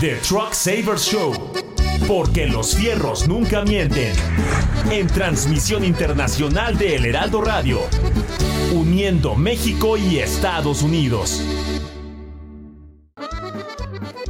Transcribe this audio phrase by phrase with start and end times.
[0.00, 1.32] The Truck Savers Show.
[2.06, 4.12] Porque los fierros nunca mienten.
[4.90, 7.80] En transmisión internacional de El Heraldo Radio.
[8.72, 11.42] Uniendo México y Estados Unidos.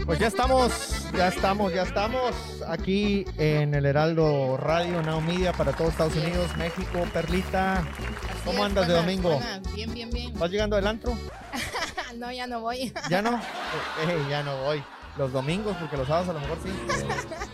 [0.05, 2.35] Pues ya estamos, ya estamos, ya estamos
[2.69, 7.83] aquí en el Heraldo Radio Now Media para todo Estados Unidos, México, Perlita.
[8.45, 9.35] ¿Cómo es, andas de domingo?
[9.37, 9.75] buenas.
[9.75, 10.39] Bien, bien, bien.
[10.39, 11.17] ¿Vas llegando del antro?
[12.17, 12.93] no, ya no voy.
[13.09, 13.31] ¿Ya no?
[14.03, 14.83] Eh, eh, ya no voy.
[15.19, 16.71] Los domingos, porque los sábados a lo mejor sí.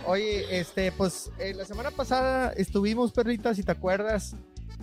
[0.07, 4.37] Oye, este, pues eh, la semana pasada estuvimos, Perlita, si te acuerdas,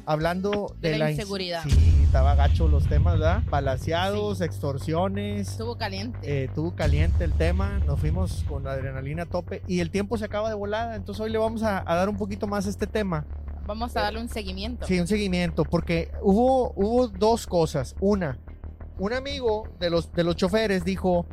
[0.06, 1.64] hablando de, De la ins- inseguridad.
[1.64, 3.44] Sí, estaba gacho los temas, ¿verdad?
[3.50, 5.50] Palaciados, extorsiones.
[5.52, 6.20] Estuvo caliente.
[6.24, 10.18] eh, estuvo caliente el tema, nos fuimos con la adrenalina a tope y el tiempo
[10.18, 12.70] se acaba de volada, entonces hoy le vamos a, a dar un poquito más a
[12.70, 13.26] este tema.
[13.66, 14.86] Vamos a darle un seguimiento.
[14.86, 17.96] Sí, un seguimiento, porque hubo, hubo dos cosas.
[18.00, 18.38] Una,
[19.00, 21.26] un amigo de los, de los choferes dijo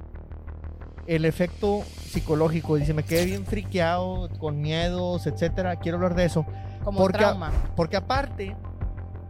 [1.06, 6.46] el efecto psicológico, dice, me quedé bien friqueado, con miedos, etcétera, quiero hablar de eso.
[6.85, 7.51] Como porque- trauma.
[7.77, 8.57] Porque aparte,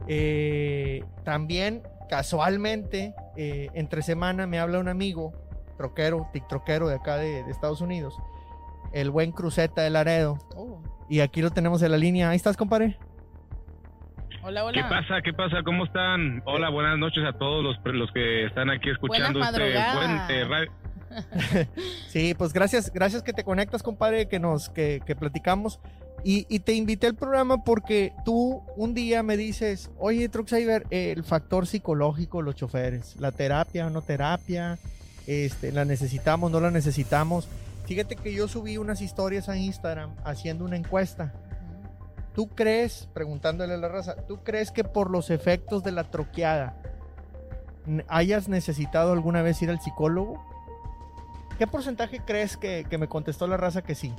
[0.08, 5.32] eh, también casualmente, eh, entre semana me habla un amigo,
[5.78, 8.18] troquero, tiktroquero de acá de, de Estados Unidos,
[8.92, 10.38] el buen Cruceta de Laredo.
[10.54, 10.82] Oh.
[11.08, 12.30] Y aquí lo tenemos en la línea.
[12.30, 12.98] Ahí estás, compadre.
[14.44, 14.74] Hola, hola.
[14.74, 15.22] ¿Qué pasa?
[15.22, 15.62] ¿Qué pasa?
[15.64, 16.42] ¿Cómo están?
[16.46, 20.44] Hola, buenas noches a todos los, los que están aquí escuchando Buenas este buen eh,
[20.44, 20.72] radio.
[22.08, 25.80] Sí, pues gracias, gracias que te conectas, compadre, que nos, que, que platicamos.
[26.24, 31.24] Y, y te invité al programa porque tú un día me dices, oye, Trucksaver, el
[31.24, 34.78] factor psicológico, los choferes, la terapia o no terapia,
[35.26, 37.48] este, la necesitamos, no la necesitamos.
[37.86, 41.32] Fíjate que yo subí unas historias a Instagram haciendo una encuesta.
[42.34, 46.76] ¿Tú crees, preguntándole a la raza, ¿tú crees que por los efectos de la troqueada
[48.08, 50.42] hayas necesitado alguna vez ir al psicólogo?
[51.58, 54.12] ¿Qué porcentaje crees que, que me contestó la raza que sí?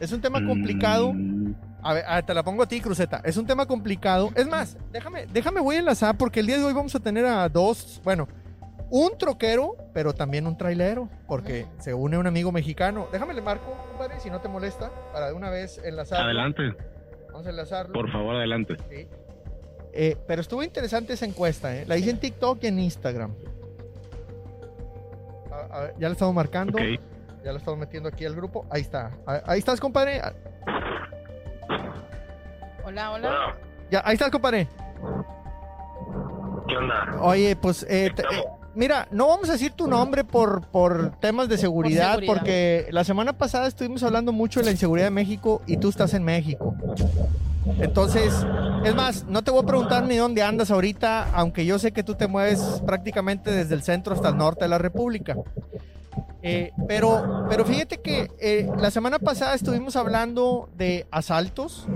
[0.00, 1.12] Es un tema complicado.
[1.12, 3.20] Mm, A ver, te la pongo a ti, Cruceta.
[3.24, 4.30] Es un tema complicado.
[4.34, 7.24] Es más, déjame, déjame, voy a enlazar porque el día de hoy vamos a tener
[7.26, 8.28] a dos, bueno,
[8.90, 13.08] un troquero, pero también un trailero, porque se une un amigo mexicano.
[13.12, 16.24] Déjame le marco, compadre, si no te molesta, para de una vez enlazarlo.
[16.24, 16.62] adelante,
[17.28, 17.92] Vamos a enlazarlo.
[17.92, 18.76] por favor, adelante.
[18.90, 19.06] Sí.
[19.92, 21.84] Eh, pero estuvo interesante esa encuesta, ¿eh?
[21.86, 23.32] La hice en TikTok y en Instagram.
[25.78, 26.78] Ver, ya la estamos marcando.
[26.78, 28.66] Ya la estamos metiendo aquí al grupo.
[28.70, 29.10] Ahí está.
[29.26, 30.20] Ah, Ahí estás, compadre.
[32.84, 33.56] Hola, hola.
[33.90, 34.66] Ya, ahí estás, compadre.
[36.68, 37.16] ¿Qué onda?
[37.20, 38.44] Oye, pues, eh, te- eh,
[38.74, 42.32] mira, no vamos a decir tu nombre por, por temas de seguridad, seguridad.
[42.34, 46.14] porque la semana pasada estuvimos hablando mucho de la inseguridad de México y tú estás
[46.14, 46.74] en México.
[47.78, 48.46] Entonces,
[48.84, 52.02] es más, no te voy a preguntar ni dónde andas ahorita, aunque yo sé que
[52.02, 55.36] tú te mueves prácticamente desde el centro hasta el norte de la República.
[56.42, 61.86] Eh, pero, pero fíjate que eh, la semana pasada estuvimos hablando de asaltos.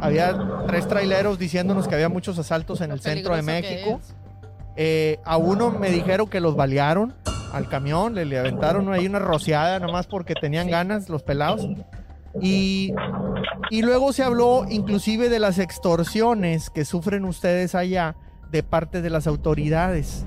[0.00, 4.00] Había tres traileros diciéndonos que había muchos asaltos en el centro de México.
[4.76, 7.14] Eh, a uno me dijeron que los balearon
[7.52, 10.72] al camión, le, le aventaron ahí una rociada nomás porque tenían Sí.
[10.72, 11.64] ganas los pelados.
[12.40, 12.92] Y,
[13.70, 18.16] y luego se habló inclusive de las extorsiones que sufren ustedes allá
[18.50, 20.26] de parte de las autoridades.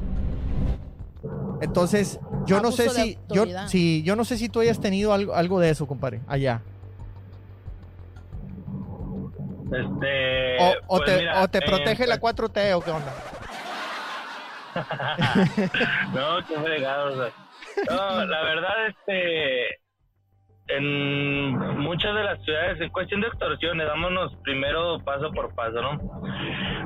[1.62, 5.34] Entonces, yo no sé si yo, si yo no sé si tú hayas tenido algo,
[5.34, 6.62] algo de eso, compadre, allá.
[9.72, 10.58] Este.
[10.59, 13.14] O, o pues te, mira, o te eh, protege la pues- 4T o qué onda.
[16.14, 17.14] no, qué fregado.
[17.14, 17.34] o sea.
[17.90, 19.80] No, la verdad, este.
[20.69, 25.97] En muchas de las ciudades, en cuestión de extorsiones, vámonos primero paso por paso, ¿no?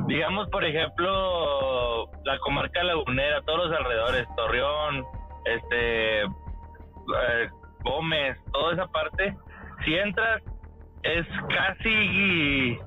[0.07, 5.03] Digamos, por ejemplo, la comarca lagunera, todos los alrededores, Torreón,
[5.45, 6.21] este.
[6.21, 7.49] eh,
[7.83, 9.35] Gómez, toda esa parte,
[9.83, 10.43] si entras,
[11.01, 12.77] es casi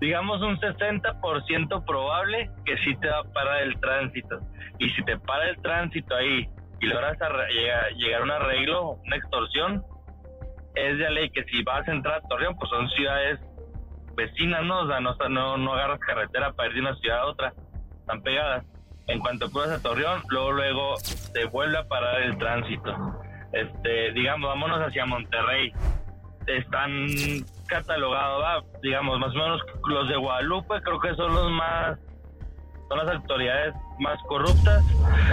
[0.00, 4.40] digamos un 60% probable que sí te va a parar el tránsito.
[4.80, 6.48] Y si te para el tránsito ahí
[6.80, 9.84] y logras arre- llega- llegar a un arreglo, una extorsión,
[10.74, 13.40] es de ley que si vas a entrar a Torreón, pues son ciudades
[14.14, 14.80] vecinas, ¿no?
[14.80, 17.54] O sea, no, no, no agarras carretera para ir de una ciudad a otra,
[18.00, 18.64] están pegadas.
[19.08, 20.94] En cuanto cruzas a Torreón, luego, luego
[21.32, 22.94] te vuelve a parar el tránsito.
[23.52, 25.72] Este, digamos, vámonos hacia Monterrey
[26.46, 27.06] están
[27.66, 31.98] catalogados, va, digamos, más o menos los de Guadalupe, creo que son los más,
[32.88, 34.84] son las autoridades más corruptas.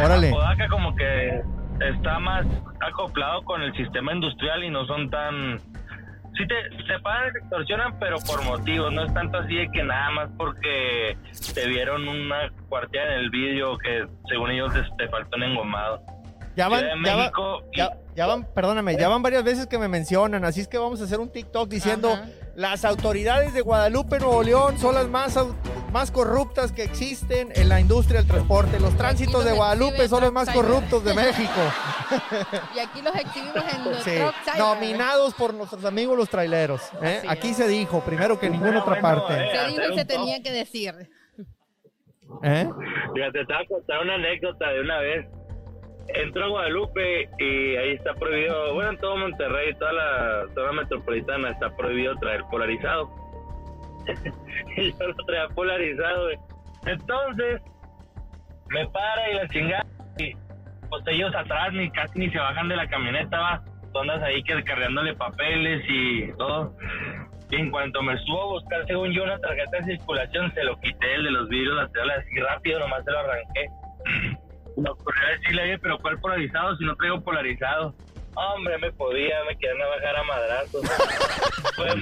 [0.03, 0.30] Órale.
[0.30, 1.41] Podaca como que
[1.81, 2.45] está más
[2.81, 5.59] acoplado con el sistema industrial y no son tan...
[6.37, 10.09] Sí te, pagan, te extorsionan, pero por motivos, no es tanto así de que nada
[10.11, 11.17] más porque
[11.53, 16.01] te vieron una cuartilla en el vídeo que según ellos te, te faltó un engomado.
[16.55, 17.63] Ya van, ya, va- México.
[17.73, 20.77] y- ya, ya van, perdóname, ya van varias veces que me mencionan, así es que
[20.77, 22.25] vamos a hacer un TikTok diciendo Ajá.
[22.55, 25.37] las autoridades de Guadalupe, Nuevo León son las más,
[25.91, 28.80] más corruptas que existen en la industria del transporte.
[28.80, 31.51] Los tránsitos de Guadalupe son los más corruptos de México.
[32.75, 34.19] Y aquí los exhibimos en los Sí,
[34.57, 36.81] nominados por nuestros amigos los traileros.
[37.03, 37.21] ¿eh?
[37.27, 37.57] Aquí es.
[37.57, 39.33] se dijo, primero que en ninguna otra parte.
[39.33, 39.50] eh.
[39.53, 40.95] Se dijo y se tenía que decir.
[42.44, 42.69] ¿Eh?
[43.13, 45.27] Fíjate, te voy a contar una anécdota de una vez.
[46.07, 51.51] Entro a Guadalupe y ahí está prohibido, bueno, en todo Monterrey, toda la zona metropolitana
[51.51, 53.07] está prohibido traer polarizado.
[54.77, 56.38] y yo lo traía polarizado, güey.
[56.85, 57.61] Entonces,
[58.69, 59.85] me para y la chingada.
[60.17, 60.33] Y
[60.89, 63.63] pues ellos atrás ni casi ni se bajan de la camioneta, va.
[64.00, 66.73] Andas ahí que cargándole papeles y todo.
[67.50, 70.79] Y en cuanto me subo a buscar, según yo, una tarjeta de circulación, se lo
[70.79, 73.69] quité el de los vidrios laterales así rápido, nomás se lo arranqué.
[74.77, 77.94] Me ocurrió decirle, pero ¿cuál polarizado si no traigo polarizado?
[78.35, 80.81] Hombre, me podía, me querían bajar a madrazos.
[81.75, 81.95] pues,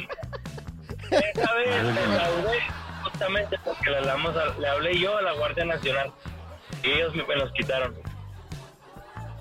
[1.11, 2.57] esa vez me saudé
[3.03, 6.11] justamente porque le, a- le hablé yo a la Guardia Nacional
[6.83, 7.93] y ellos me, me los quitaron.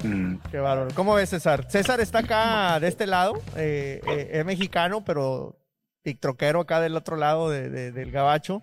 [0.03, 0.37] Mm.
[0.51, 0.91] Qué bárbaro.
[0.95, 1.67] ¿Cómo ves, César?
[1.71, 5.57] César está acá de este lado, eh, eh, es mexicano, pero
[6.03, 8.61] tiktroquero acá del otro lado de- de- del gabacho.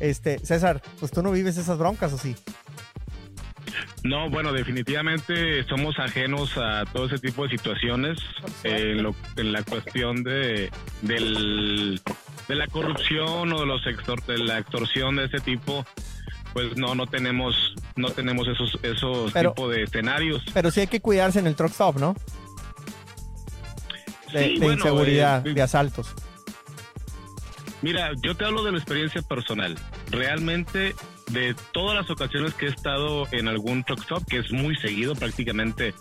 [0.00, 2.34] Este, César, pues tú no vives esas broncas, ¿o sí?
[4.02, 8.18] No, bueno, definitivamente somos ajenos a todo ese tipo de situaciones
[8.64, 10.70] eh, en, lo- en la cuestión de,
[11.02, 12.00] del,
[12.50, 15.86] de la corrupción o de, los extor- de la extorsión de ese tipo.
[16.52, 17.54] Pues no, no tenemos,
[17.94, 20.42] no tenemos esos, esos Pero- tipos de escenarios.
[20.52, 22.14] Pero sí hay que cuidarse en el truck stop, ¿no?
[24.32, 26.12] De, Sí, de bueno, inseguridad, eh, de asaltos.
[27.82, 29.78] Mira, yo te hablo de la experiencia personal.
[30.10, 30.94] Realmente,
[31.30, 35.14] de todas las ocasiones que he estado en algún truck stop, que es muy seguido,
[35.14, 35.94] prácticamente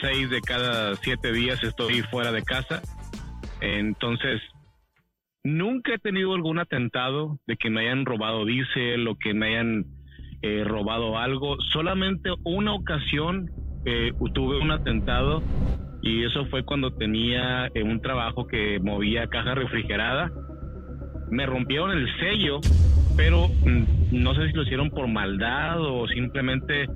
[0.00, 2.82] seis de cada siete días estoy fuera de casa.
[3.60, 4.40] Entonces,
[5.46, 9.86] nunca he tenido algún atentado de que me hayan robado diésel o que me hayan
[10.42, 11.56] eh, robado algo.
[11.72, 13.50] Solamente una ocasión
[13.84, 15.42] eh, tuve un atentado
[16.02, 20.30] y eso fue cuando tenía eh, un trabajo que movía caja refrigerada
[21.30, 22.60] me rompieron el sello,
[23.16, 26.86] pero mm, no sé si lo hicieron por maldad o simplemente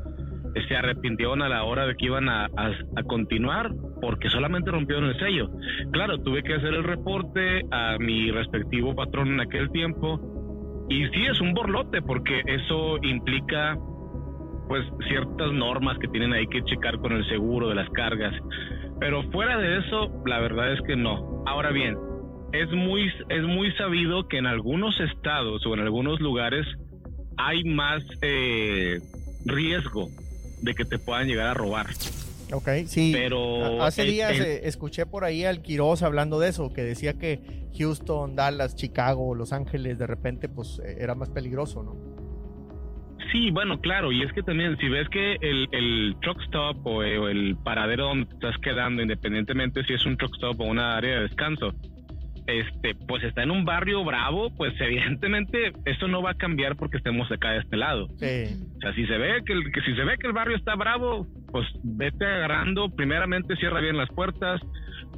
[0.69, 3.71] se arrepintieron a la hora de que iban a, a- continuar
[4.01, 5.49] porque solamente rompieron el sello.
[5.93, 10.21] Claro, tuve que hacer el reporte a mi respectivo patrón en aquel tiempo
[10.89, 13.77] y sí es un borlote porque eso implica
[14.69, 18.33] pues ciertas normas que tienen ahí que checar con el seguro de las cargas.
[19.01, 21.43] Pero fuera de eso, la verdad es que no.
[21.47, 21.97] Ahora bien,
[22.53, 26.67] es muy, es muy sabido que en algunos estados o en algunos lugares
[27.37, 29.01] hay más eh,
[29.45, 30.09] riesgo
[30.63, 31.87] de que te puedan llegar a robar.
[32.53, 33.13] Ok, sí.
[33.15, 36.73] Pero A- Hace el- días el- eh, escuché por ahí al Quiroz hablando de eso,
[36.73, 37.41] que decía que
[37.79, 41.95] Houston, Dallas, Chicago, Los Ángeles, de repente, pues eh, era más peligroso, ¿no?
[43.33, 47.05] Sí, bueno, claro, y es que también si ves que el, el truck stop o,
[47.05, 50.65] eh, o el paradero donde te estás quedando, independientemente si es un truck stop o
[50.65, 51.73] una área de descanso,
[52.53, 56.97] este, pues está en un barrio bravo, pues evidentemente esto no va a cambiar porque
[56.99, 58.09] estemos acá de este lado.
[58.19, 58.57] Sí.
[58.77, 60.75] O sea, si se ve que, el, que si se ve que el barrio está
[60.75, 62.89] bravo, pues vete agarrando.
[62.91, 64.61] Primeramente cierra bien las puertas,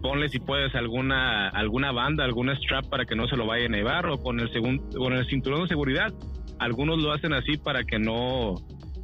[0.03, 3.79] ponle si puedes alguna alguna banda, algún strap para que no se lo vayan a
[3.79, 6.13] llevar o con el segun- con el cinturón de seguridad.
[6.59, 8.55] Algunos lo hacen así para que no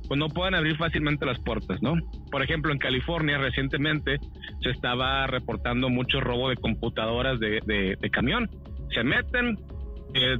[0.08, 1.94] pues no puedan abrir fácilmente las puertas, ¿no?
[2.30, 4.18] Por ejemplo, en California recientemente
[4.62, 8.48] se estaba reportando mucho robo de computadoras de, de- de camión.
[8.94, 9.58] Se meten,
[10.14, 10.38] eh,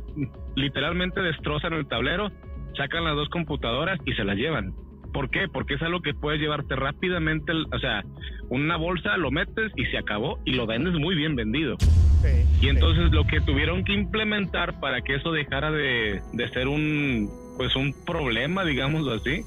[0.57, 2.31] literalmente destrozan el tablero,
[2.77, 4.73] sacan las dos computadoras y se las llevan.
[5.13, 5.49] ¿Por qué?
[5.53, 8.03] Porque es algo que puedes llevarte rápidamente, o sea,
[8.51, 11.77] una bolsa lo metes y se acabó y lo vendes muy bien vendido.
[12.23, 12.69] sí, Y sí.
[12.69, 17.75] entonces lo que tuvieron que implementar para que eso dejara de, de ser un pues
[17.75, 19.43] un problema, digámoslo así,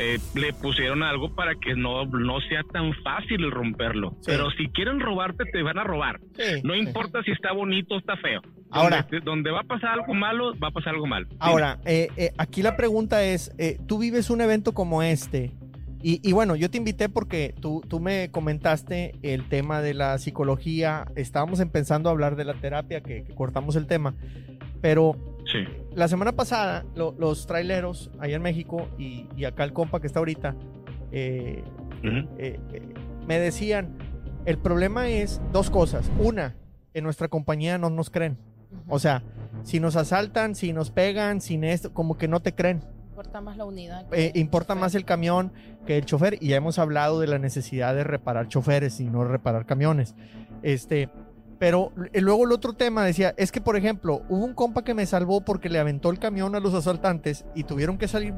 [0.00, 4.10] eh, le pusieron algo para que no, no sea tan fácil romperlo.
[4.20, 4.26] Sí.
[4.26, 6.20] Pero si quieren robarte, te van a robar.
[6.36, 6.80] Sí, No sí.
[6.80, 8.40] importa si está bonito o está feo.
[8.70, 11.26] Ahora- donde, donde va a pasar algo malo, va a pasar algo malo.
[11.38, 15.52] Ahora, eh, eh, aquí la pregunta es, eh, tú vives un evento como este,
[16.02, 20.16] y, y bueno, yo te invité porque tú, tú me comentaste el tema de la
[20.18, 24.14] psicología, estábamos empezando a hablar de la terapia, que, que cortamos el tema,
[24.80, 25.14] pero
[25.44, 25.64] Sí.
[25.94, 30.06] La semana pasada lo- los traileros allá en México y, y acá el compa que
[30.06, 30.54] está ahorita,
[31.12, 31.62] eh,
[32.02, 32.94] eh, eh,
[33.26, 33.96] me decían,
[34.46, 36.10] el problema es dos cosas.
[36.18, 36.56] Una,
[36.94, 38.38] en nuestra compañía no nos creen.
[38.88, 39.22] O sea,
[39.64, 42.82] si nos asaltan, si nos pegan, sin esto, como que no te creen.
[43.10, 44.06] Importa más la unidad.
[44.14, 45.52] eh, importa el más el camión
[45.86, 49.24] que el chofer y ya hemos hablado de la necesidad de reparar choferes y no
[49.24, 50.14] reparar camiones.
[50.62, 51.10] Este,
[51.60, 54.94] pero eh, luego el otro tema decía, es que por ejemplo, hubo un compa que
[54.94, 58.32] me salvó porque le aventó el camión a los asaltantes y tuvieron que salir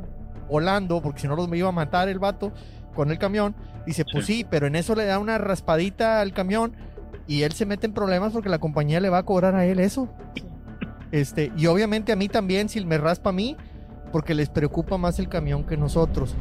[0.51, 2.53] volando porque si no los me iba a matar el vato
[2.97, 3.55] con el camión.
[3.87, 6.75] Dice, pues sí, pero en eso le da una raspadita al camión
[7.29, 9.79] y él se mete en problemas porque la compañía le va a cobrar a él
[9.79, 10.09] eso.
[11.13, 13.57] Este, y obviamente a mí también, si me raspa a mí,
[14.11, 16.35] porque les preocupa más el camión que nosotros.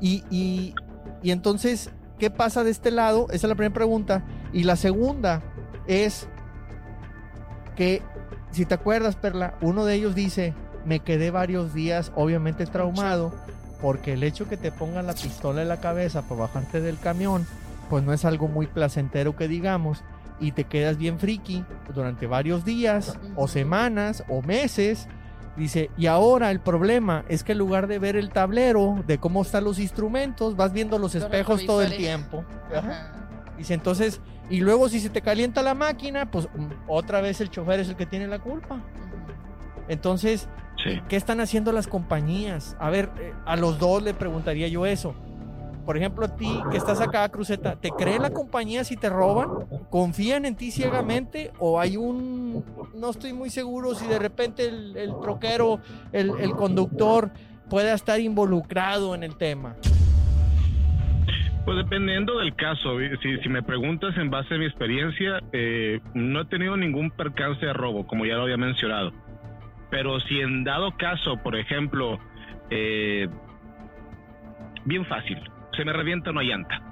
[0.00, 0.74] Y, y,
[1.22, 3.26] y entonces, ¿qué pasa de este lado?
[3.26, 4.24] Esa es la primera pregunta.
[4.52, 5.42] Y la segunda
[5.86, 6.28] es
[7.76, 8.02] que,
[8.50, 13.34] si te acuerdas, Perla, uno de ellos dice, me quedé varios días obviamente traumado,
[13.80, 17.46] porque el hecho que te pongan la pistola en la cabeza para bajarte del camión,
[17.90, 20.02] pues no es algo muy placentero que digamos
[20.40, 21.64] y te quedas bien friki
[21.94, 25.06] durante varios días o semanas o meses.
[25.56, 29.42] Dice, y ahora el problema es que en lugar de ver el tablero de cómo
[29.42, 32.44] están los instrumentos, vas viendo los espejos todo el tiempo.
[32.74, 33.12] Ajá.
[33.56, 34.20] Dice, entonces,
[34.50, 37.88] y luego si se te calienta la máquina, pues mm, otra vez el chofer es
[37.88, 38.80] el que tiene la culpa.
[39.88, 40.48] Entonces,
[40.82, 41.00] Sí.
[41.08, 42.76] ¿qué están haciendo las compañías?
[42.80, 45.14] A ver, eh, a los dos le preguntaría yo eso.
[45.86, 49.50] Por ejemplo, a ti que estás acá, Cruzeta, ¿te cree la compañía si te roban?
[49.90, 51.52] ¿Confían en ti ciegamente?
[51.58, 52.64] ¿O hay un...
[52.94, 55.78] No estoy muy seguro si de repente el, el troquero,
[56.10, 57.30] el, el conductor
[57.68, 59.76] pueda estar involucrado en el tema?
[61.64, 66.44] Pues dependiendo del caso, si, me preguntas en base a mi experiencia, eh, no he
[66.44, 69.12] tenido ningún percance de robo, como ya lo había mencionado.
[69.90, 72.18] Pero si en dado caso, por ejemplo,
[72.68, 73.28] eh,
[74.84, 75.38] bien fácil,
[75.74, 76.82] se me revienta una llanta.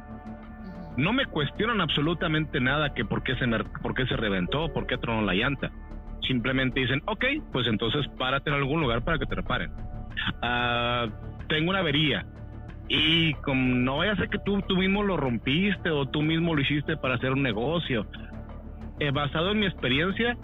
[0.96, 4.86] No me cuestionan absolutamente nada que por qué se, me, por qué se reventó, por
[4.86, 5.70] qué tronó la llanta.
[6.26, 9.70] Simplemente dicen, ok, pues entonces párate en algún lugar para que te reparen.
[10.40, 11.08] Ah,
[11.48, 12.24] tengo una avería
[12.88, 16.54] y como no vaya a ser que tú, tú mismo lo rompiste o tú mismo
[16.54, 18.06] lo hiciste para hacer un negocio.
[19.00, 20.36] Eh, basado en mi experiencia,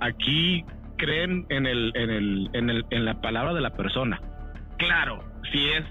[0.00, 0.64] aquí
[0.96, 4.20] creen en, el, en, el, en, el, en la palabra de la persona.
[4.76, 5.84] Claro, si es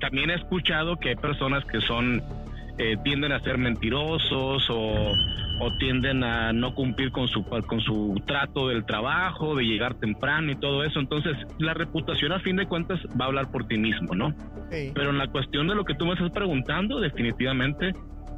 [0.00, 2.22] también he escuchado que hay personas que son
[2.78, 5.12] eh, tienden a ser mentirosos o,
[5.60, 10.52] o tienden a no cumplir con su con su trato del trabajo, de llegar temprano
[10.52, 11.00] y todo eso.
[11.00, 14.30] Entonces, la reputación a fin de cuentas va a hablar por ti mismo, ¿no?
[14.70, 14.92] Sí.
[14.94, 17.92] Pero en la cuestión de lo que tú me estás preguntando, definitivamente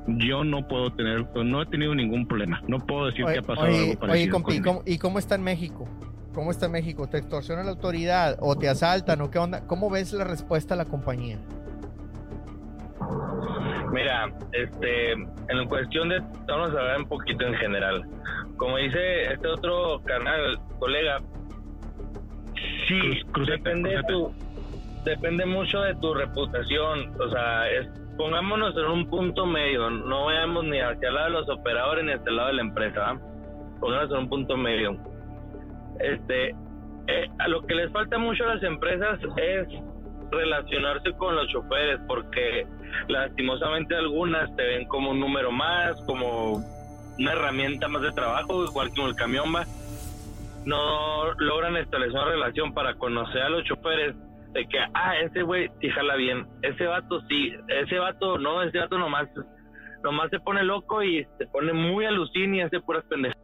[0.07, 2.63] yo no puedo tener, no he tenido ningún problema.
[2.67, 4.33] No puedo decir que ha pasado oye, algo oye, parecido.
[4.33, 5.89] compi, ¿y cómo, ¿y cómo está en México?
[6.35, 7.09] ¿Cómo está en México?
[7.09, 9.67] ¿Te extorsiona la autoridad o te asaltan o qué onda?
[9.67, 11.39] ¿Cómo ves la respuesta a la compañía?
[13.93, 18.05] Mira, este, en cuestión de, vamos a hablar un poquito en general.
[18.57, 21.19] Como dice este otro canal, colega,
[22.87, 24.13] sí, Cruz- depende, de cruceta.
[24.13, 24.33] tu,
[25.05, 27.13] depende mucho de tu reputación.
[27.21, 31.33] O sea, es, pongámonos en un punto medio, no vayamos ni hacia el lado de
[31.33, 33.21] los operadores ni hacia el lado de la empresa, ¿va?
[33.81, 34.97] pongámonos en un punto medio.
[36.01, 36.51] Este,
[37.09, 39.67] eh, a lo que les falta mucho a las empresas es
[40.31, 42.67] relacionarse con los choferes porque
[43.09, 46.63] lastimosamente algunas te ven como un número más, como
[47.19, 49.65] una herramienta más de trabajo, igual como el camión va.
[50.65, 54.15] No logran establecer una relación para conocer a los choferes
[54.53, 58.79] de que, ah, ese güey sí jala bien, ese vato sí, ese vato no, ese
[58.79, 59.29] vato nomás,
[60.03, 63.39] nomás se pone loco y se pone muy alucin y hace puras pendejas.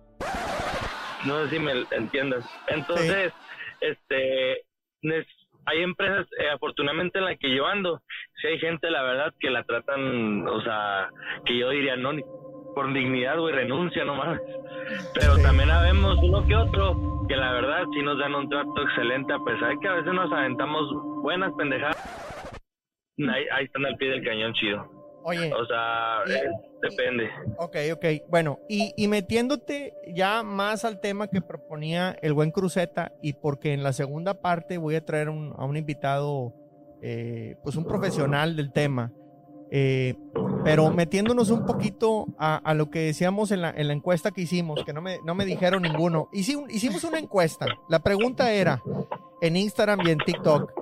[1.24, 2.44] No sé si me entiendas.
[2.68, 3.32] Entonces,
[3.80, 4.62] este,
[5.02, 5.26] nes-
[5.64, 8.00] hay empresas, eh, afortunadamente en la que yo ando,
[8.40, 11.08] si hay gente, la verdad, que la tratan, o sea,
[11.44, 12.22] que yo diría, no, ni
[12.74, 14.40] por dignidad, güey, renuncia nomás.
[15.14, 15.42] Pero Sí.
[15.42, 19.38] también habemos uno que otro que la verdad sí nos dan un trato excelente, a
[19.38, 20.82] pesar de que a veces nos aventamos
[21.22, 21.96] buenas pendejadas.
[23.18, 24.86] Ahí, ahí están al pie del cañón chido.
[25.24, 26.50] Oye, O sea, Y- eh,
[26.82, 27.28] depende.
[27.58, 28.04] ok, ok.
[28.30, 33.72] Bueno, y, y metiéndote ya más al tema que proponía el buen Cruzeta, y porque
[33.72, 36.52] en la segunda parte voy a traer un- a un invitado,
[37.02, 39.12] eh, pues un profesional del tema.
[39.70, 40.14] Eh,
[40.62, 44.42] pero metiéndonos un poquito a, a lo que decíamos en la, en la encuesta que
[44.42, 46.28] hicimos, que no me, no me dijeron ninguno.
[46.32, 47.66] Hici- hicimos una encuesta.
[47.88, 48.80] La pregunta era,
[49.42, 50.72] en Instagram y en TikTok,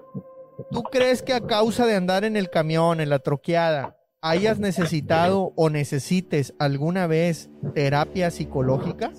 [0.70, 5.52] ¿tú crees que a causa de andar en el camión, en la troqueada, hayas necesitado
[5.56, 9.12] o necesites alguna vez terapia psicológica?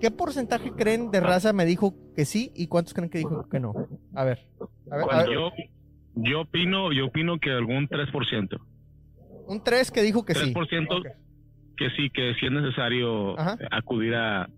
[0.00, 3.60] ¿Qué porcentaje creen de raza me dijo que sí y cuántos creen que dijo que
[3.60, 3.72] no?
[4.14, 4.46] A ver.
[4.90, 5.50] A ver, a ver, Yo,
[6.16, 8.58] yo opino, yo opino que algún 3%.
[9.48, 10.52] un 3 que dijo que sí.
[10.52, 11.06] 3% Ok.
[11.76, 13.56] que sí, que sí es necesario Ajá.
[13.70, 14.48] acudir a,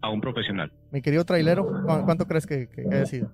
[0.00, 0.70] a un profesional.
[0.92, 3.30] Mi querido trailero, ¿cu- ¿cuánto crees que, que haya sido?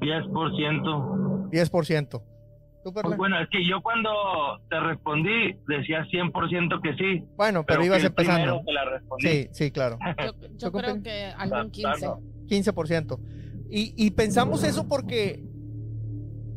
[0.00, 1.50] 10%.
[1.50, 2.22] 10%.
[2.84, 4.10] ¿Tú, Pues bueno, es que yo cuando
[4.70, 7.24] te respondí decía 100% que sí.
[7.36, 8.62] Bueno, pero, fui ibas empezando.
[8.64, 9.26] que la respondí.
[9.26, 9.98] Sí, sí, claro.
[10.24, 12.06] Yo, yo ¿Tú, creo que algún 15.
[12.46, 13.18] 15%.
[13.68, 15.42] Y, y pensamos eso porque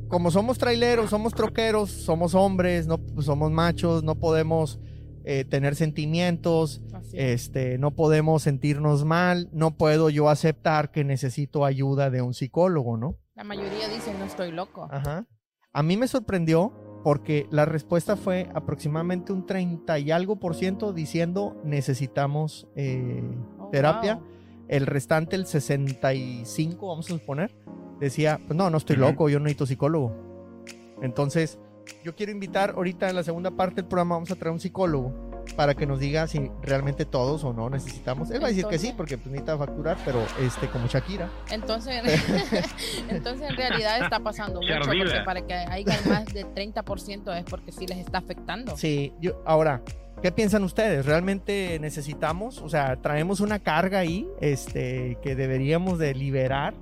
[0.09, 4.79] como somos traileros, somos troqueros, somos hombres, no somos machos, no podemos
[5.23, 6.81] eh, tener sentimientos,
[7.13, 7.13] es.
[7.45, 12.97] este, no podemos sentirnos mal, no puedo yo aceptar que necesito ayuda de un psicólogo,
[12.97, 13.15] ¿no?
[13.35, 14.87] La mayoría dicen no estoy loco.
[14.91, 15.25] Ajá.
[15.71, 16.73] A mí me sorprendió
[17.03, 23.23] porque la respuesta fue aproximadamente un 30 y algo por ciento diciendo necesitamos eh,
[23.59, 24.15] Oh, terapia.
[24.15, 24.23] wow.
[24.67, 27.55] El restante, el 65, vamos a suponer,
[27.99, 30.15] decía, pues no, no estoy loco, yo no necesito psicólogo.
[31.01, 31.59] Entonces,
[32.03, 35.29] yo quiero invitar ahorita en la segunda parte del programa, vamos a traer un psicólogo
[35.55, 38.31] para que nos diga si realmente todos o no necesitamos.
[38.31, 41.29] Él va a decir que sí, porque pues, necesita facturar, pero este, como Shakira.
[41.51, 42.01] Entonces,
[43.09, 47.71] entonces en realidad está pasando mucho porque para que haya más del 30% es porque
[47.71, 48.77] sí les está afectando.
[48.77, 49.81] Sí, yo, ahora,
[50.21, 51.05] ¿qué piensan ustedes?
[51.05, 52.59] ¿Realmente necesitamos?
[52.59, 56.73] O sea, traemos una carga ahí este, que deberíamos de liberar.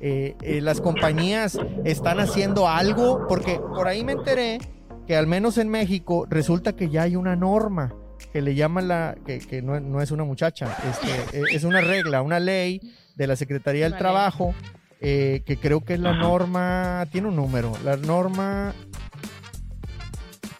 [0.00, 4.58] Eh, eh, las compañías están haciendo algo, porque por ahí me enteré
[5.06, 7.94] que al menos en México resulta que ya hay una norma
[8.32, 11.80] que le llaman la, que, que no, no es una muchacha, este, eh, es una
[11.80, 12.80] regla, una ley
[13.14, 13.98] de la Secretaría del.
[13.98, 14.54] Trabajo,
[15.00, 16.20] eh, que creo que es la Ajá.
[16.20, 18.74] norma, tiene un número, la norma,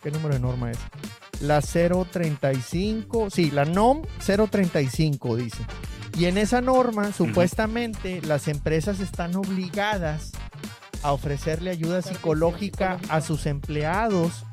[0.02, 0.78] ¿qué número de norma es?
[1.40, 5.58] La 035, sí, la NOM 035 dice.
[6.16, 10.32] Y en esa norma, supuestamente, las empresas están obligadas
[11.02, 14.44] a ofrecerle ayuda psicológica a sus empleados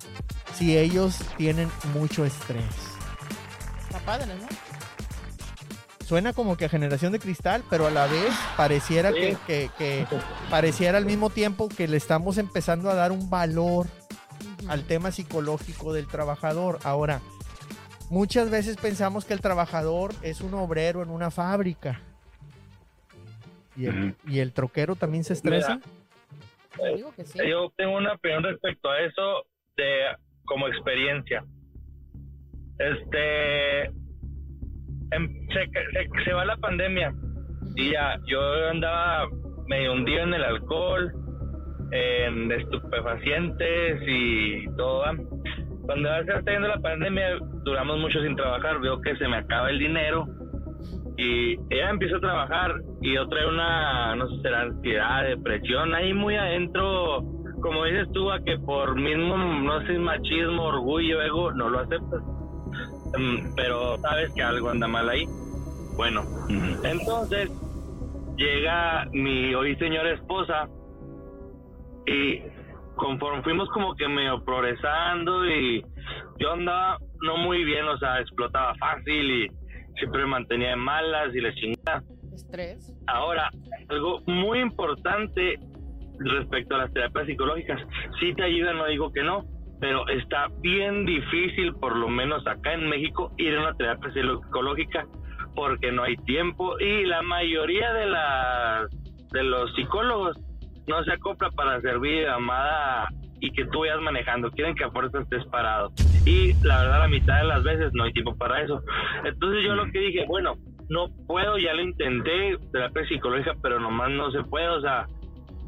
[0.58, 2.64] si ellos tienen mucho estrés.
[3.88, 4.48] Está padre, ¿no?
[6.08, 10.08] Suena como que a generación de cristal, pero a la vez pareciera que, que- que-
[10.50, 13.88] pareciera al mismo tiempo que le estamos empezando a dar un valor
[14.68, 16.80] al tema psicológico del trabajador.
[16.84, 17.22] Ahora,
[18.10, 22.02] muchas veces pensamos que el trabajador es un obrero en una fábrica.
[23.76, 25.80] ¿Y el, y el troquero también se estresa?
[26.96, 27.40] Digo que sí.
[27.48, 29.46] Yo tengo una opinión respecto a eso
[29.78, 30.02] de
[30.46, 31.44] como experiencia.
[32.78, 33.86] Este
[35.12, 37.14] em- se, se- se va la pandemia
[37.76, 39.28] y ya yo andaba
[39.68, 41.14] medio hundido en el alcohol,
[41.92, 45.04] en estupefacientes y todo.
[45.90, 49.80] Cuando está yendo la pandemia, duramos mucho sin trabajar, veo que se me acaba el
[49.80, 50.28] dinero
[51.18, 56.14] y ella empieza a trabajar y yo traigo una, no sé, será ansiedad, depresión, ahí
[56.14, 57.24] muy adentro,
[57.64, 62.22] como dices tú, a que por mismo, no sé, machismo, orgullo, ego, no lo aceptas.
[63.18, 65.26] Mm, Pero sabes que algo anda mal ahí.
[65.96, 66.22] Bueno,
[66.84, 67.50] entonces
[68.38, 70.70] llega mi hoy señora esposa
[72.06, 72.44] y
[73.00, 75.82] conforme fuimos como que medio progresando y
[76.38, 79.48] yo andaba no muy bien, o sea, explotaba fácil y
[79.98, 82.04] siempre me mantenía en malas y la chingada.
[82.34, 82.94] Estrés.
[83.08, 83.50] Ahora,
[83.90, 85.60] algo muy importante
[86.20, 87.82] respecto a las terapias psicológicas,
[88.20, 89.46] sí te ayudan, no digo que no,
[89.80, 95.08] pero está bien difícil, por lo menos acá en México, ir a una terapia psicológica
[95.56, 98.90] porque no hay tiempo y la mayoría de las
[99.32, 100.38] de los psicólogos
[100.90, 103.08] no se acopla para servir llamada
[103.40, 105.92] y que tú vayas manejando, quieren que a fuerza estés parado.
[106.26, 108.82] Y la verdad, la mitad de las veces no hay tiempo para eso.
[109.24, 110.56] Entonces yo lo que dije, bueno,
[110.90, 115.06] no puedo, ya lo intenté, terapia psicológica, pero nomás no se puede, o sea,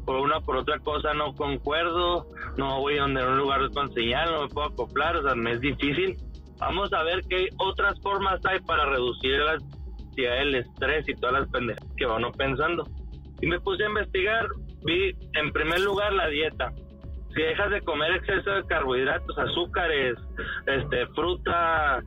[0.04, 4.32] por una por otra cosa no concuerdo, no voy a donde un lugar con señal,
[4.32, 6.16] no me puedo acoplar, o sea, me es difícil.
[6.58, 11.40] Vamos a ver qué otras formas hay para reducir la ansiedad, el estrés y todas
[11.40, 12.84] las pendejas que va uno pensando.
[13.40, 14.46] Y me puse a investigar,
[14.84, 16.72] vi en primer lugar la dieta.
[17.34, 20.18] Si dejas de comer exceso de carbohidratos, azúcares,
[20.66, 22.02] este, fruta,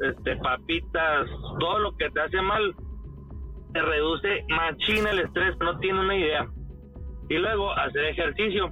[0.00, 1.28] este, papitas,
[1.60, 2.74] todo lo que te hace mal,
[3.72, 6.46] te reduce machina el estrés, no tiene una idea.
[7.28, 8.70] Y luego hacer ejercicio.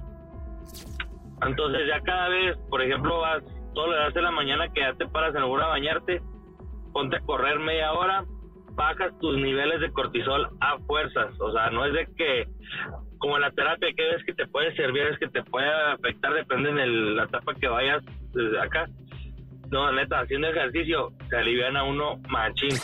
[1.45, 4.93] Entonces ya cada vez, por ejemplo, vas todos los días de la mañana que ya
[4.93, 6.21] te paras a bañarte,
[6.93, 8.25] ponte a correr media hora,
[8.73, 11.39] bajas tus niveles de cortisol a fuerzas.
[11.39, 12.47] O sea, no es de que,
[13.21, 16.73] como la terapia, que ves que te puede servir, es que te puede afectar, depende
[16.73, 18.03] de la etapa que vayas
[18.33, 18.87] desde acá.
[19.69, 22.75] No, neta, haciendo ejercicio se alivian a uno machín.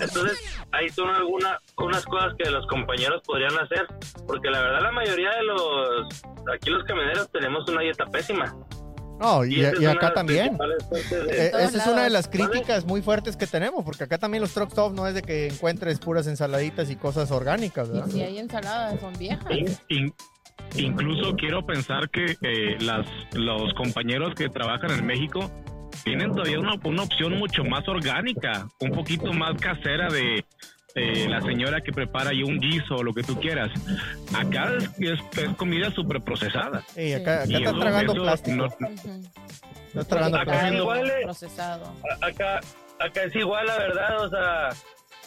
[0.00, 3.86] Entonces, ahí son algunas unas cosas que los compañeros podrían hacer,
[4.26, 8.52] porque la verdad la mayoría de los, aquí los camioneros tenemos una dieta pésima.
[9.20, 10.58] No, y, y acá también.
[11.30, 14.52] Eh, esa es una de las críticas muy fuertes que tenemos, porque acá también los
[14.52, 18.08] truck stop no es de que encuentres puras ensaladitas y cosas orgánicas, Y ¿verdad?
[18.08, 19.50] si hay ensaladas, son viejas.
[19.50, 20.14] In- in-
[20.76, 25.50] Incluso quiero pensar que eh, las, los compañeros que trabajan en México
[26.04, 30.44] tienen todavía una, una opción mucho más orgánica, un poquito más casera de
[30.94, 33.70] eh, la señora que prepara ahí un guiso o lo que tú quieras.
[34.36, 36.78] Acá es, es- es comida súper procesada.
[36.78, 38.56] Acá, acá estás tragando eso plástico.
[38.56, 38.68] no-.
[39.88, 40.76] Estás tragando Acá plástico.
[40.82, 41.92] igual, eh, Procesado.
[42.20, 42.60] a- acá,
[43.00, 44.68] acá es igual, la verdad, o sea,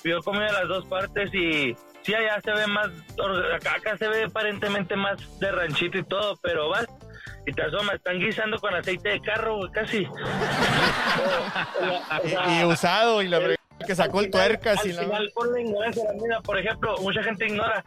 [0.04, 3.98] yo comí de las dos partes y sí, allá se ve más, or- acá, acá
[3.98, 6.86] se ve aparentemente más de ranchito y todo, pero vas
[7.46, 10.06] y te asomas, están guisando con aceite de carro, casi.
[10.06, 10.12] O-
[11.86, 14.86] o- o sea, Y, y usado, y la verdad que sacó el al final- tuercas
[14.86, 15.02] y al la...
[15.04, 17.84] final, por la ignorancia de la vida, por ejemplo, mucha gente ignora.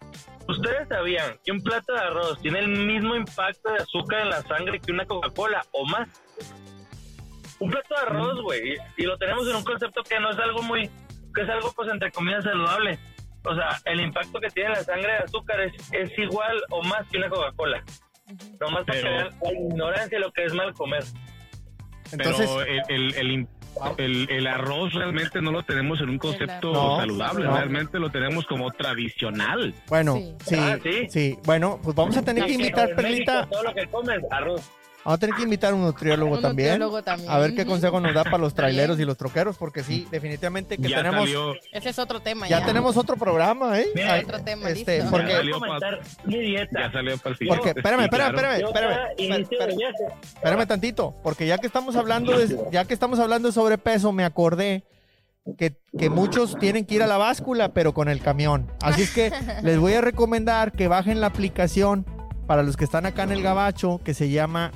[0.49, 4.43] ¿Ustedes sabían que un plato de arroz tiene el mismo impacto de azúcar en la
[4.43, 6.09] sangre que una Coca-Cola o más?
[7.59, 10.39] Un plato de arroz, güey, y, y lo tenemos en un concepto que no es
[10.39, 10.89] algo muy,
[11.35, 12.99] que es algo pues entre comillas saludable.
[13.45, 17.07] O sea, el impacto que tiene la sangre de azúcar es, es igual o más
[17.11, 17.83] que una Coca-Cola.
[18.61, 21.05] Nomás para que Pero- vean la ignorancia de lo que es mal comer.
[22.13, 23.49] Entonces, pero el, el, el
[23.99, 27.57] el- el arroz realmente no lo tenemos en un concepto No, saludable, no.
[27.57, 29.75] realmente lo tenemos como tradicional.
[29.89, 30.35] bueno, Sí.
[30.47, 31.39] sí, Ah, sí, sí.
[31.45, 34.71] Bueno, pues vamos a tener que invitar, México, Perlita, todo lo que comes, arroz.
[35.05, 36.69] Vamos a tener que invitar a un nutriólogo Un también.
[36.71, 37.31] nutriólogo también.
[37.31, 40.77] A ver qué consejo nos da para los traileros y los troqueros, porque sí, definitivamente
[40.77, 41.21] que ya tenemos...
[41.25, 42.67] salió, Ese es otro tema Ya ya.
[42.67, 43.87] tenemos otro programa, ¿eh?
[43.95, 45.11] Mira, Ay, otro tema, este, listo.
[45.11, 46.81] porque, Ya salió Voy a comentar mi dieta.
[46.81, 47.81] ya salió para el porque, siguiente.
[47.81, 52.37] espérame, Sí, espérame, espérame, espérame, espérame, espérame, viaje, espérame tantito, porque ya que estamos hablando
[52.39, 54.85] de, ya que estamos hablando de sobrepeso, me acordé
[55.59, 58.71] que, que muchos tienen que ir a la báscula, pero con el camión.
[58.83, 59.33] Así es que
[59.63, 62.05] les voy a recomendar que bajen la aplicación
[62.47, 64.73] para los que están acá en el Gabacho, que se llama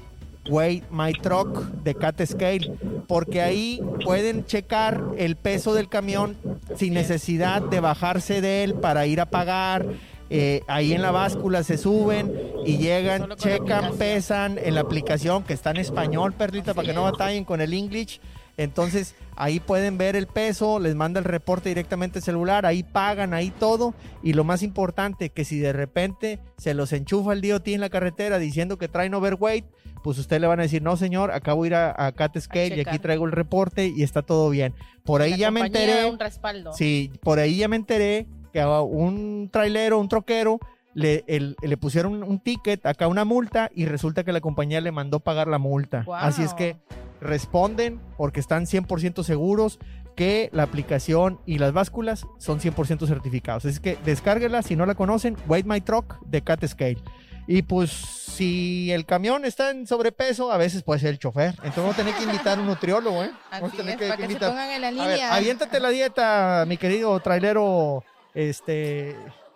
[0.49, 2.73] Weigh My Truck de Cat Scale,
[3.07, 6.37] porque ahí pueden checar el peso del camión
[6.77, 9.87] sin necesidad de bajarse de él para ir a pagar.
[10.31, 12.33] Eh, ahí en la báscula se suben
[12.65, 17.03] y llegan, checan, pesan en la aplicación que está en español, Perlita, para que no
[17.03, 18.21] batallen con el English.
[18.57, 23.35] Entonces ahí pueden ver el peso, les manda el reporte directamente al celular, ahí pagan,
[23.35, 23.95] ahí todo.
[24.23, 27.91] Y lo más importante, que si de repente se los enchufa el DOT en la
[27.91, 29.65] carretera diciendo que traen overweight,
[30.05, 32.77] pues usted le van a decir, no señor, acabo de ir a, a Cat Scale
[32.77, 34.75] y aquí traigo el reporte y está todo bien.
[35.03, 36.05] Por ahí La ya me enteré.
[36.09, 36.73] un respaldo.
[36.75, 40.61] Sí, por ahí ya me enteré que a un trailero, un troquero,
[40.93, 44.93] le, el- le pusieron un ticket, acá una multa, y resulta que la compañía le
[44.93, 46.03] mandó pagar la multa.
[46.05, 46.23] Guau.
[46.23, 46.77] Así es que
[47.21, 49.79] responden porque están 100% seguros
[50.15, 53.65] que la aplicación y las básculas son 100% certificados.
[53.65, 56.99] Así que descárguela si no la conocen, Wait My Truck de Cat Scale.
[57.47, 61.51] Y pues si el camión está en sobrepeso, a veces puede ser el chofer.
[61.59, 63.31] Entonces vamos a tener que invitar a un nutriólogo, ¿eh?
[63.53, 64.91] Vamos Así a tener es, que- para que que se invitar- pongan en la a
[64.93, 65.35] ver, línea.
[65.35, 68.03] aviéntate la dieta, mi querido trailero,
[68.35, 69.15] este,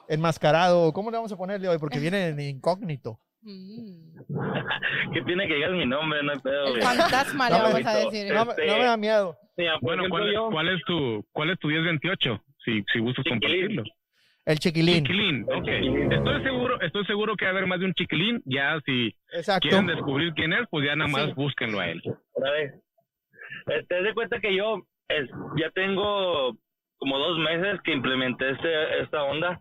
[0.08, 0.92] enmascarado.
[0.92, 1.78] ¿Cómo le vamos a ponerle hoy?
[1.78, 3.18] Porque viene en incógnito.
[5.12, 7.86] Que tiene que llegar mi nombre, no hay pedo, El fantasma le No me- vamos
[7.86, 8.32] a decir.
[8.34, 9.38] No, me- Este- no me da miedo.
[9.56, 10.22] Mira, por Bueno, ¿cuál,
[10.52, 12.42] cuál es tu cuál es tu 1028?
[12.64, 13.84] Si, si gustas compartirlo.
[14.48, 15.04] El chiquilín.
[15.04, 15.68] Chiquilín, ok.
[16.10, 18.40] Estoy seguro, estoy seguro que va a haber más de un chiquilín.
[18.46, 19.68] Ya si Exacto.
[19.68, 21.32] quieren descubrir quién es, pues ya nada más Sí.
[21.36, 22.00] búsquenlo a él.
[22.32, 22.72] otra vez.
[23.66, 26.56] Este, haz de cuenta que yo es, ya tengo
[26.96, 29.60] como dos meses que implementé este, esta onda.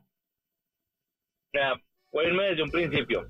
[1.53, 1.75] Mira,
[2.13, 3.27] voy a irme desde un principio.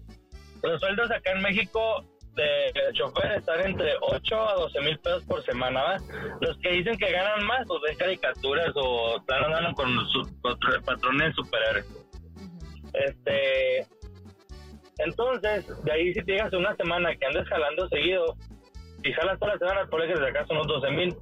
[0.62, 2.04] Los sueldos acá en México
[2.38, 5.84] de chofer están entre 8 a 12 mil pesos por semana.
[5.84, 5.98] ¿va?
[6.42, 10.82] Los que dicen que ganan más, pues ven caricaturas o están andando con sus patro-
[10.86, 11.86] patrones superhéroes.
[12.94, 13.86] Este.
[15.00, 18.36] Entonces, de ahí si te llegas una semana que andes jalando seguido,
[19.04, 21.16] si jalas toda la semana, por que sacas unos 12 mil.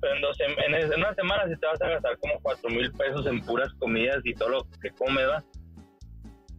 [0.00, 2.92] Pero en, 12 en, en una semana si te vas a gastar como 4 mil
[2.92, 5.42] pesos en puras comidas y todo lo que comes, ¿va?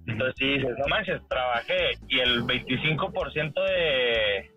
[0.07, 4.51] Entonces, si dices, no manches, trabajé y el 25% de,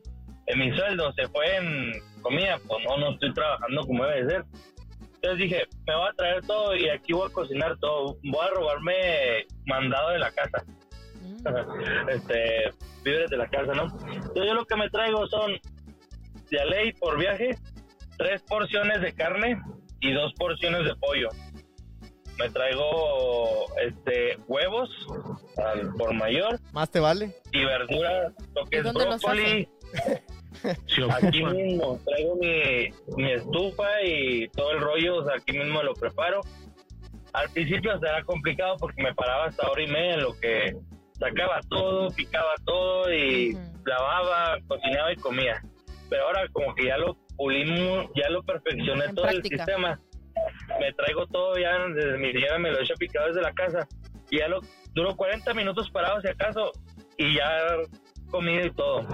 [0.47, 4.31] de mi sueldo se fue en comida, pues no, no estoy trabajando como debe de
[4.31, 4.45] ser.
[5.17, 8.17] Entonces dije, me voy a traer todo y aquí voy a cocinar todo.
[8.23, 8.95] Voy a robarme
[9.67, 10.65] mandado de la casa
[11.21, 11.47] Mm.
[12.09, 12.73] este,
[13.05, 13.85] víveres de la casa, ¿no?
[14.13, 15.53] Entonces yo lo que me traigo son,
[16.51, 17.57] de ley por viaje,
[18.19, 19.61] tres porciones de carne
[20.01, 21.29] y dos porciones de pollo.
[22.41, 24.89] Me traigo este huevos
[25.59, 27.35] al por mayor Más te vale.
[27.53, 29.69] y verduras, lo que ¿Y es dónde brócoli.
[30.87, 35.83] Se Aquí mismo traigo mi, mi estufa y todo el rollo, o sea, aquí mismo
[35.83, 36.41] lo preparo.
[37.33, 40.77] Al principio será complicado porque me paraba hasta hora y media en lo que
[41.19, 45.63] sacaba todo, picaba todo y lavaba, cocinaba y comía.
[46.09, 49.55] Pero ahora como que ya lo pulimos, ya lo perfeccioné En todo práctica.
[49.55, 50.01] el sistema.
[50.79, 53.87] Me traigo todo ya desde mi día, me lo he hecho picado desde la casa.
[54.31, 54.61] Y ya lo
[54.95, 56.73] duro 40 minutos parado si acaso
[57.17, 57.43] y ya
[58.31, 59.07] comida y todo.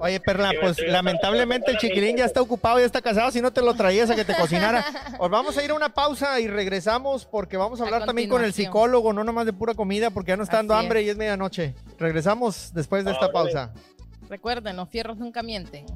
[0.00, 3.62] Oye, Perla, pues lamentablemente el chiquilín ya está ocupado, ya está casado, si no te
[3.62, 4.84] lo traías a que te cocinara.
[5.18, 8.28] Os vamos a ir a una pausa y regresamos porque vamos a A hablar también
[8.28, 11.00] con el psicólogo, no nomás de pura comida, porque ya no está dando Así hambre
[11.00, 11.06] es.
[11.06, 11.74] y es medianoche.
[11.98, 13.32] Regresamos después de esta Órale.
[13.52, 13.74] pausa.
[14.28, 15.86] Recuerden, los fierros nunca mienten.